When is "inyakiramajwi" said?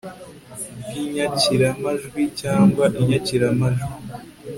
1.03-2.23, 2.99-3.91